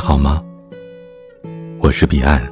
[0.00, 0.42] 好吗？
[1.78, 2.42] 我是彼岸。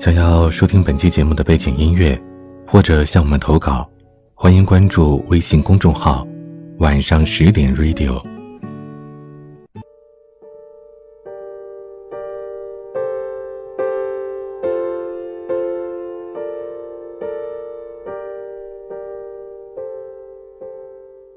[0.00, 2.18] 想要收听本期节目的背景音乐，
[2.66, 3.88] 或者向我们投稿，
[4.34, 6.26] 欢迎关注微信公众号
[6.80, 8.20] “晚上十点 Radio”。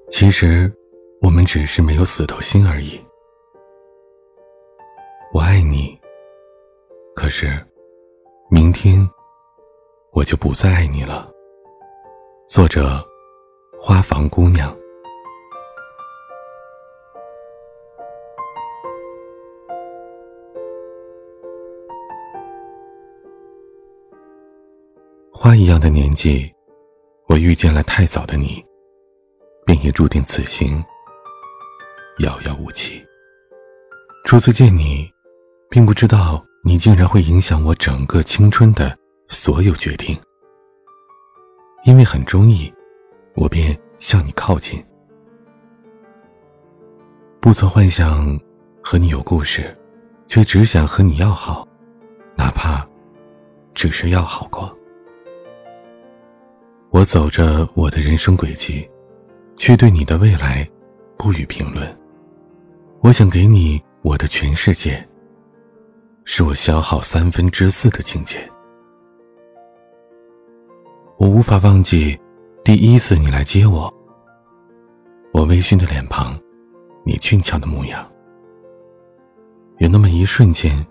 [0.09, 0.71] 其实，
[1.31, 2.99] 我们只是没有死透心而已。
[5.33, 5.97] 我爱你，
[7.15, 7.47] 可是，
[8.49, 9.09] 明天
[10.11, 11.31] 我就不再爱你了。
[12.49, 13.01] 作者：
[13.79, 14.77] 花房姑娘。
[25.31, 26.53] 花一样的年纪，
[27.29, 28.61] 我遇见了太早的你。
[29.65, 30.83] 便也注定此行
[32.21, 33.05] 遥遥无期。
[34.25, 35.11] 初次见你，
[35.69, 40.17] 并不知道你竟然会影响我整个青春的所有决定。
[41.83, 42.71] 因为很中意，
[43.35, 44.83] 我便向你靠近，
[47.39, 48.39] 不曾幻想
[48.83, 49.77] 和你有故事，
[50.27, 51.67] 却只想和你要好，
[52.35, 52.87] 哪怕
[53.73, 54.75] 只是要好过。
[56.91, 58.89] 我走着我的人生轨迹。
[59.57, 60.67] 却对你的未来
[61.17, 62.00] 不予评论。
[63.03, 65.03] 我想给你我的全世界，
[66.23, 68.37] 是我消耗三分之四的境界。
[71.17, 72.15] 我无法忘记
[72.63, 73.91] 第一次你来接我，
[75.33, 76.39] 我微醺的脸庞，
[77.03, 78.07] 你俊俏的模样。
[79.79, 80.85] 有那么一瞬间，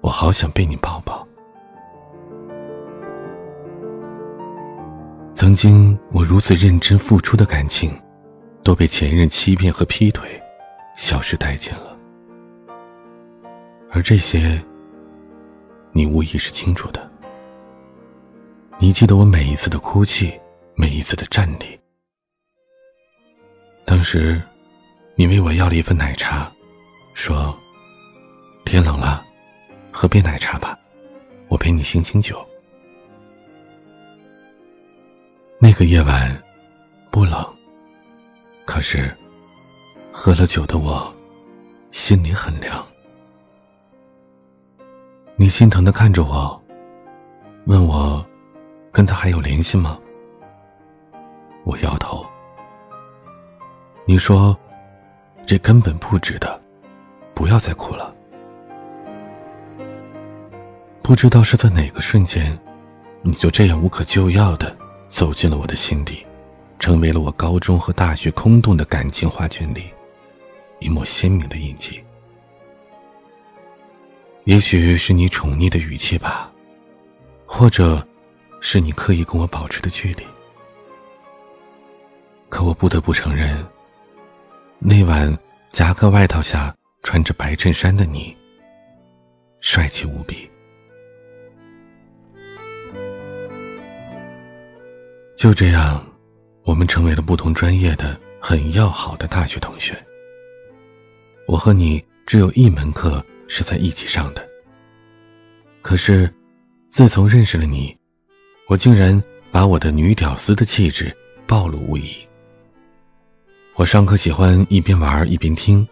[0.00, 1.28] 我好想被你抱抱。
[5.34, 7.92] 曾经我如此认真付出的感情。
[8.62, 10.28] 都被前任欺骗和劈腿，
[10.96, 11.96] 消失殆尽了。
[13.90, 14.62] 而这些，
[15.92, 17.10] 你无疑是清楚的。
[18.78, 20.38] 你记得我每一次的哭泣，
[20.74, 21.78] 每一次的站立。
[23.84, 24.40] 当时，
[25.16, 26.50] 你为我要了一份奶茶，
[27.12, 27.56] 说
[28.64, 29.24] ：“天冷了，
[29.90, 30.78] 喝杯奶茶吧，
[31.48, 32.46] 我陪你醒醒酒。”
[35.58, 36.42] 那个夜晚，
[37.10, 37.44] 不冷。
[38.64, 39.14] 可是，
[40.12, 41.12] 喝了酒的我，
[41.92, 42.84] 心里很凉。
[45.36, 46.60] 你心疼的看着我，
[47.66, 48.24] 问我，
[48.92, 49.98] 跟他还有联系吗？
[51.64, 52.26] 我摇头。
[54.04, 54.56] 你说，
[55.46, 56.60] 这根本不值得，
[57.32, 58.12] 不要再哭了。
[61.02, 62.58] 不知道是在哪个瞬间，
[63.22, 64.76] 你就这样无可救药的
[65.08, 66.26] 走进了我的心底。
[66.78, 69.92] 成为了我高中和大学空洞的感情画卷里
[70.80, 72.02] 一抹鲜明的印记。
[74.44, 76.50] 也许是你宠溺的语气吧，
[77.46, 78.04] 或者
[78.60, 80.24] 是你刻意跟我保持的距离。
[82.48, 83.64] 可我不得不承认，
[84.78, 85.38] 那晚
[85.70, 88.36] 夹克外套下穿着白衬衫的你，
[89.60, 90.50] 帅气无比。
[95.36, 96.04] 就这样。
[96.64, 99.96] 我们成为了不同专业的很要好的大学同学。
[101.50, 104.48] 我和你只有一门课是在一起上的。
[105.82, 106.32] 可是，
[106.88, 107.96] 自从认识了你，
[108.68, 111.12] 我竟然把我的女屌丝的气质
[111.48, 112.14] 暴露无遗。
[113.74, 115.84] 我上课喜欢一边玩一边听，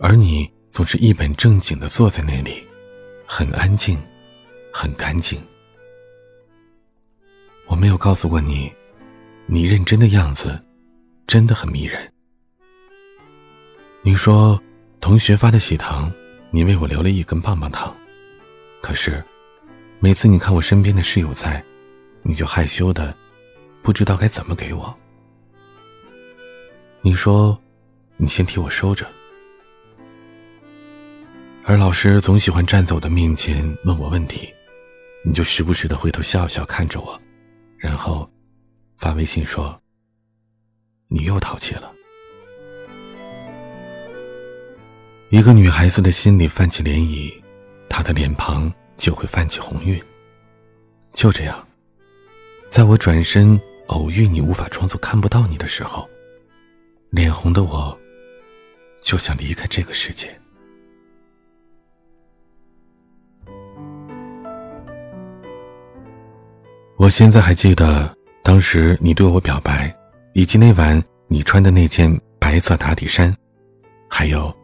[0.00, 2.62] 而你总是一本正经的坐在那里，
[3.24, 3.98] 很安静，
[4.70, 5.40] 很干净。
[7.68, 8.70] 我没有告诉过你。
[9.46, 10.62] 你认真的样子，
[11.26, 12.12] 真的很迷人。
[14.02, 14.60] 你说，
[15.04, 16.10] 同学发的喜糖，
[16.48, 17.94] 你为我留了一根棒棒糖。
[18.80, 19.22] 可是，
[20.00, 21.62] 每次你看我身边的室友在，
[22.22, 23.14] 你就害羞的，
[23.82, 24.96] 不知道该怎么给我。
[27.02, 27.60] 你说，
[28.16, 29.06] 你先替我收着。
[31.64, 34.48] 而老师总喜欢站在我的面前问我问题，
[35.22, 37.20] 你就时不时的回头笑笑看着我，
[37.76, 38.26] 然后。
[38.96, 39.78] 发微信说
[41.08, 41.92] ：“你又淘气了。”
[45.34, 47.34] 一个女孩子的心里泛起涟漪，
[47.88, 50.00] 她的脸庞就会泛起红晕。
[51.12, 51.66] 就这样，
[52.68, 56.08] 在我转身偶遇你，无法装作看不到你的时候，
[57.10, 57.98] 脸红的我
[59.02, 60.32] 就想离开这个世界。
[66.96, 68.16] 我现在还记得。
[68.44, 69.92] 当时你对我表白，
[70.34, 73.34] 以及那晚你穿的那件白色打底衫，
[74.06, 74.54] 还有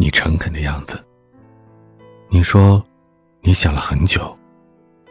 [0.00, 1.04] 你诚恳的样子。
[2.28, 2.80] 你说，
[3.40, 4.38] 你想了很久。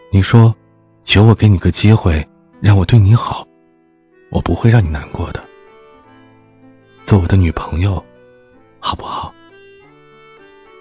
[0.10, 0.56] 你说，
[1.04, 2.26] 求我给你个机会，
[2.62, 3.46] 让我对你好，
[4.32, 5.44] 我不会让你难过的。
[7.04, 8.02] 做我的女朋友，
[8.80, 9.34] 好不好？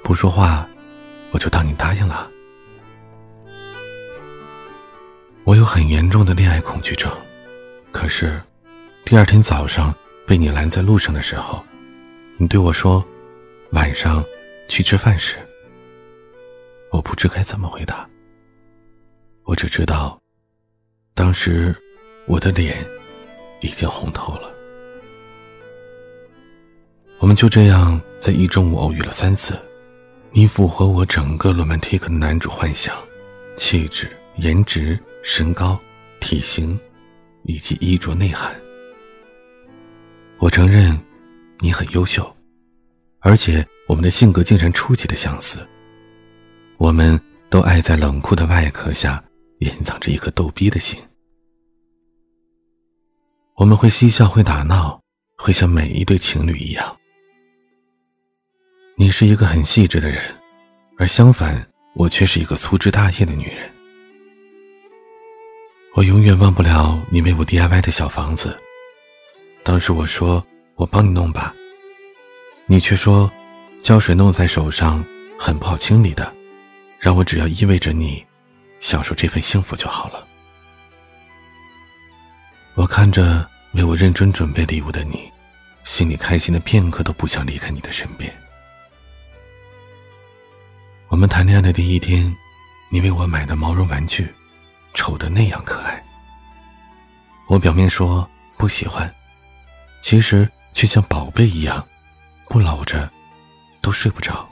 [0.05, 0.69] 不说话，
[1.33, 2.31] 我就当你答应了。
[5.43, 7.11] 我有很严重的恋爱恐惧症，
[7.91, 8.41] 可是，
[9.05, 9.93] 第二天早上
[10.29, 11.61] 被你拦在路上的时候，
[12.37, 13.05] 你对我说
[13.73, 14.25] ：“晚上
[14.69, 15.37] 去吃饭时。”
[16.93, 18.09] 我不知该怎么回答。
[19.45, 20.21] 我只知道，
[21.15, 21.75] 当时
[22.27, 22.85] 我的脸
[23.61, 24.51] 已经红透了。
[27.19, 29.59] 我们就这样在一中午偶遇了三次，
[30.31, 32.95] 你符合我整个罗曼蒂克的男主幻想：
[33.57, 35.81] 气质、颜值、身高、
[36.21, 36.79] 体型，
[37.45, 38.55] 以及衣着内涵。
[40.39, 40.99] 我承认，
[41.61, 42.36] 你很优秀，
[43.21, 45.59] 而且我们的性格竟然出奇的相似。
[46.79, 47.19] 我们
[47.49, 49.23] 都爱在冷酷的外壳下
[49.61, 51.01] 隐藏着一颗逗逼的心。
[53.55, 55.01] 我们会嬉笑，会打闹，
[55.37, 56.97] 会像每一对情侣一样。
[58.97, 60.23] 你是一个很细致的人，
[60.99, 63.71] 而相反，我却是一个粗枝大叶的女人。
[65.95, 68.55] 我永远忘不了你为我 DIY 的小房子。
[69.65, 70.47] 当时我说
[70.77, 71.55] ：“我帮你弄吧。”
[72.67, 73.31] 你却说
[73.83, 75.05] ：“胶水弄在手上
[75.39, 76.33] 很不好清理的。”
[76.99, 78.25] 让我只要依偎着你，
[78.81, 80.27] 享受这份幸福就好了。
[82.75, 85.31] 我看着为我认真准备礼物的你，
[85.85, 88.35] 心里开心的片刻都不想离开你的身边。
[91.09, 92.35] 我们谈恋爱的第一天，
[92.91, 94.27] 你为我买的毛绒玩具，
[94.93, 96.03] 丑的那样可爱。
[97.47, 99.15] 我表面说不喜欢，
[100.03, 101.87] 其实却像宝贝一样，
[102.49, 103.11] 不搂着
[103.81, 104.49] 都睡不着。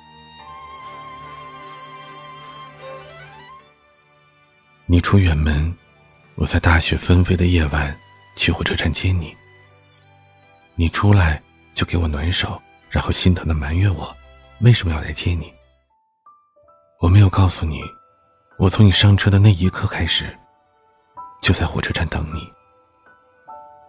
[4.87, 5.75] 你出远门，
[6.35, 7.99] 我在大雪纷飞的夜晚
[8.37, 9.35] 去火车站接你。
[10.75, 11.43] 你出来
[11.73, 12.61] 就给我暖手，
[12.91, 14.15] 然后心疼的埋怨我
[14.61, 15.53] 为什么要来接你。
[17.01, 17.81] 我没有告诉你，
[18.59, 20.37] 我从你上车的那一刻开始，
[21.41, 22.53] 就在火车站等你。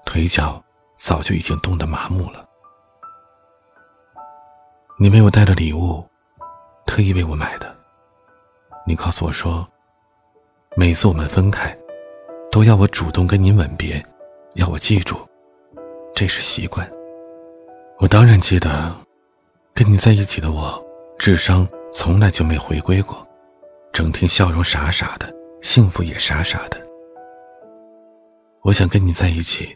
[0.05, 0.63] 腿脚
[0.97, 2.44] 早就已经冻得麻木了。
[4.97, 6.01] 你为我带了礼物，
[6.85, 7.75] 特意为我买的。
[8.87, 9.67] 你告诉我说。
[10.77, 11.73] 每次我们分开，
[12.51, 14.05] 都要我主动跟你吻别，
[14.55, 15.15] 要我记住，
[16.13, 16.85] 这是习惯。
[17.97, 18.93] 我当然记得，
[19.73, 20.85] 跟你在一起的我，
[21.17, 23.25] 智商从来就没回归过，
[23.93, 26.77] 整天笑容傻傻的，幸福也傻傻的。
[28.63, 29.73] 我想跟你在一起，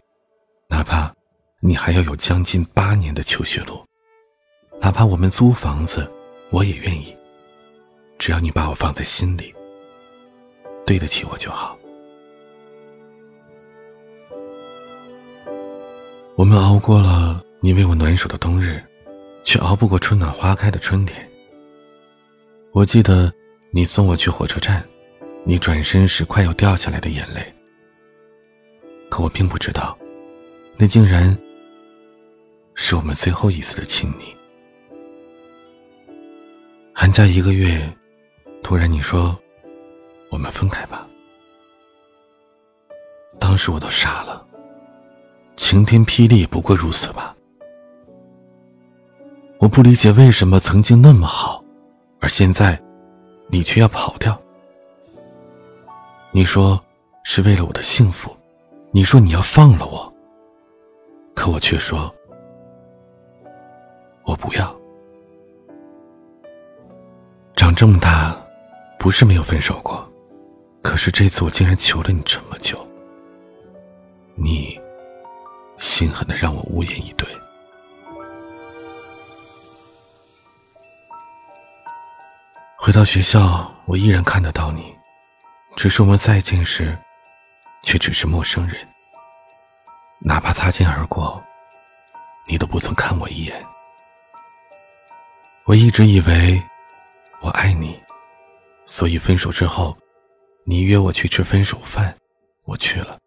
[0.68, 1.10] 哪怕
[1.62, 3.81] 你还要有将近八年的求学路，
[4.81, 6.09] 哪怕我们租房子，
[6.49, 7.15] 我也愿意，
[8.17, 9.53] 只要你把我放在心里。
[10.85, 11.77] 对得起我就好。
[16.35, 18.81] 我们熬过了你为我暖手的冬日，
[19.43, 21.29] 却熬不过春暖花开的春天。
[22.71, 23.31] 我记得
[23.71, 24.83] 你送我去火车站，
[25.44, 27.42] 你转身时快要掉下来的眼泪。
[29.09, 29.97] 可我并不知道，
[30.77, 31.37] 那竟然
[32.73, 34.38] 是我们最后一次的亲昵。
[37.01, 37.89] 寒假一个月，
[38.61, 39.33] 突然你说。
[40.29, 41.07] 我们分开吧。
[43.39, 44.45] 当时我都傻了，
[45.56, 47.33] 晴天霹雳不过如此吧。
[49.59, 51.63] 我不理解为什么曾经那么好，
[52.19, 52.77] 而现在
[53.47, 54.37] 你却要跑掉。
[56.31, 56.77] 你说
[57.23, 58.35] 是为了我的幸福，
[58.91, 60.13] 你说你要放了我，
[61.33, 62.13] 可我却说
[64.25, 64.79] 我不要。
[67.80, 68.36] 这么大，
[68.98, 70.06] 不是没有分手过。
[70.83, 72.86] 可是这次我竟然求了你这么久，
[74.36, 74.78] 你
[75.78, 77.26] 心狠的让我无言以对。
[82.78, 84.94] 回到学校，我依然看得到你，
[85.78, 86.98] 只是我们再见时，
[87.81, 88.76] 却只是陌生人。
[90.19, 91.42] 哪怕擦肩而过，
[92.45, 93.56] 你都不曾看我一眼。
[95.64, 96.62] 我一直以为
[97.41, 97.99] 我爱你，
[98.85, 99.95] 所以分手之后。
[100.65, 102.15] 你约我去吃分手饭，
[102.65, 103.17] 我去了。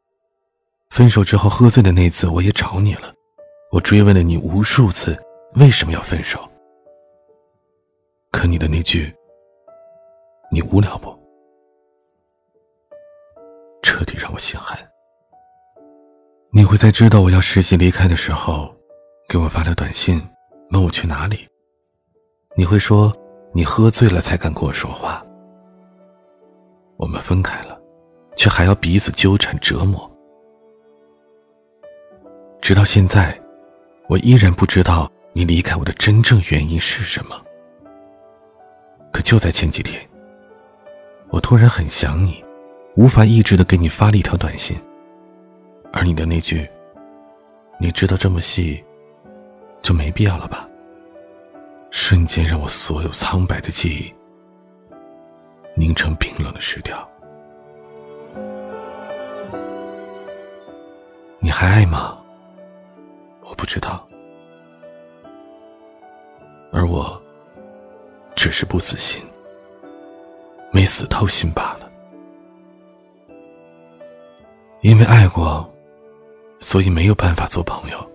[0.90, 3.12] 分手之后喝醉的那次，我也找你了。
[3.73, 5.21] 我追问了你无数次，
[5.54, 6.49] 为什么要分手？
[8.31, 9.12] 可你的那句
[10.52, 11.12] “你无聊不”，
[13.83, 14.78] 彻底让我心寒。
[16.52, 18.73] 你会在知道我要实习离开的时候，
[19.28, 20.23] 给我发了短信，
[20.71, 21.49] 问我去哪里。
[22.57, 23.12] 你会说
[23.53, 25.25] 你喝醉了才敢跟我说话。
[26.97, 27.79] 我们分开了，
[28.37, 30.11] 却还要彼此纠缠折磨。
[32.61, 33.39] 直到现在，
[34.09, 37.37] 我依然不知道你离开我的真正原因是什么。
[39.13, 40.01] 可就在前几天，
[41.29, 42.43] 我突然很想你，
[42.97, 44.77] 无法抑制的给你发了一条短信。
[45.93, 46.67] 而你的那句
[47.79, 48.83] “你知道这么细，
[49.83, 50.67] 就没必要了吧”，
[51.93, 54.13] 瞬间让我所有苍白的记忆
[55.77, 57.07] 凝成冰冷的石条。
[61.39, 62.19] 你还爱吗？
[63.43, 64.07] 我不知道，
[66.73, 67.21] 而我
[68.35, 69.23] 只是不死心，
[70.71, 71.91] 没死透心罢了。
[74.81, 75.71] 因为爱过，
[76.59, 78.11] 所以没有办法做朋友，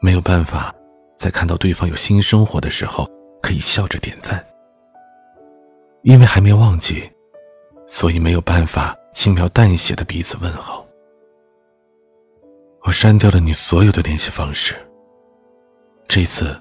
[0.00, 0.74] 没有办法
[1.22, 3.08] 在看到对方有新生活的时候
[3.40, 4.44] 可以笑着点赞。
[6.02, 7.08] 因为还没忘记，
[7.86, 10.84] 所以没有办法轻描淡写的彼此问候。
[12.82, 14.74] 我删掉了你所有的联系方式。
[16.08, 16.60] 这次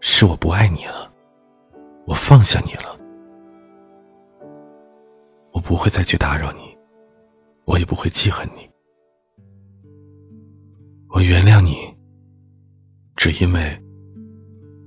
[0.00, 1.12] 是我不爱你了，
[2.06, 2.96] 我放下你了，
[5.50, 6.78] 我不会再去打扰你，
[7.64, 8.70] 我也不会记恨你，
[11.08, 11.91] 我原谅你，
[13.22, 13.60] 只因为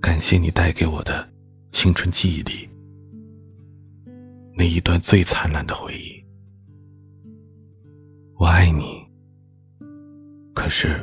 [0.01, 1.25] 感谢你带给我的
[1.71, 2.69] 青春记忆里
[4.53, 6.21] 那一段最灿烂的回忆。
[8.37, 9.01] 我爱你。
[10.53, 11.01] 可是，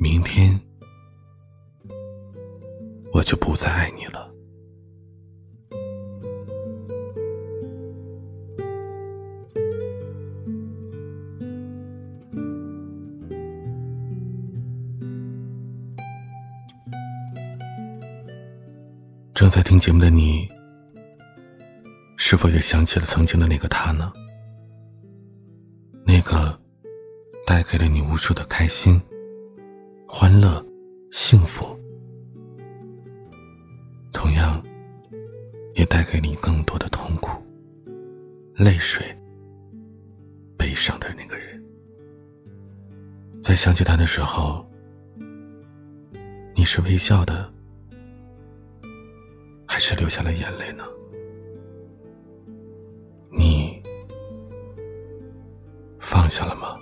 [0.00, 0.60] 明天
[3.12, 4.33] 我就不再爱你了。
[19.44, 20.48] 正在听节目的你，
[22.16, 24.10] 是否也想起了曾经的那个他呢？
[26.02, 26.58] 那个。
[27.46, 28.98] 带给了你无数的开心、
[30.08, 30.64] 欢乐、
[31.12, 31.78] 幸福，
[34.14, 34.64] 同样，
[35.74, 37.38] 也带给你更多的痛苦、
[38.54, 39.04] 泪水、
[40.56, 41.62] 悲伤的那个人。
[43.42, 44.66] 在想起他的时候，
[46.54, 47.52] 你是微笑的，
[49.86, 50.82] 是流下了眼泪呢？
[53.30, 53.82] 你
[56.00, 56.74] 放下了吗？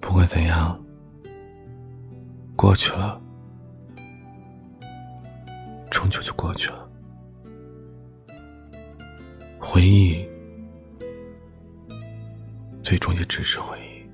[0.00, 0.84] 不管怎样，
[2.56, 3.22] 过去了，
[5.88, 6.90] 终究就过去了。
[9.60, 10.28] 回忆，
[12.82, 14.04] 最终也只是回忆。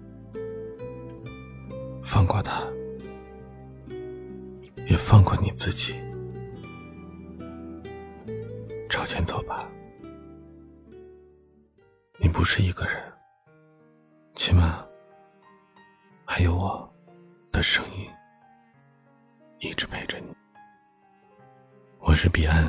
[2.02, 2.62] 放过他，
[4.86, 5.94] 也放过你自己。
[9.06, 9.70] 先走吧，
[12.18, 13.00] 你不是一个人，
[14.34, 14.84] 起码。
[16.24, 16.92] 还有我
[17.52, 18.10] 的声音，
[19.60, 20.34] 一直陪着你。
[22.00, 22.64] 我是彼岸，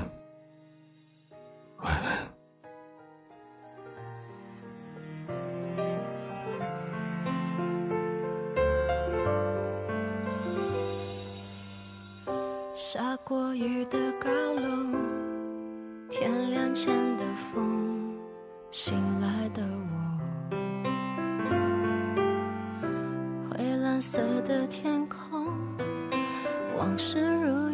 [1.78, 2.16] 晚安。
[12.76, 14.47] 下过雨的高
[16.68, 18.18] 窗，前的风，
[18.72, 19.96] 醒来的我。
[23.50, 25.48] 灰蓝色的天空，
[26.78, 27.67] 往事如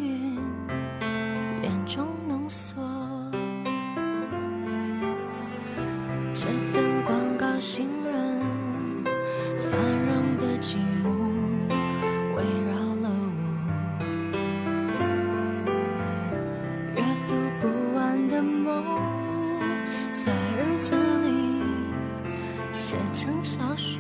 [22.93, 23.99] 写成小说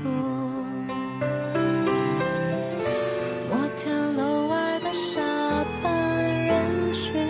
[3.49, 5.19] 摩天楼外的下
[5.81, 7.27] 班人群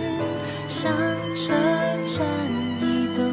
[0.68, 0.92] 向
[1.34, 1.54] 车
[2.04, 2.26] 站
[2.82, 3.24] 移动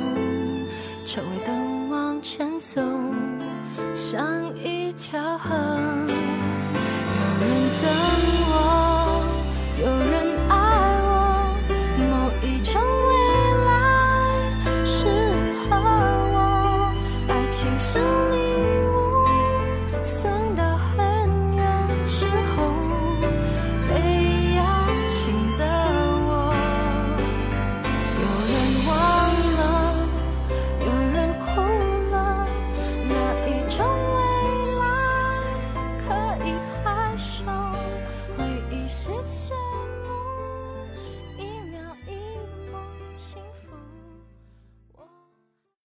[1.05, 2.81] 车尾灯往前走
[3.93, 5.80] 像一条河。
[17.61, 18.30] 情深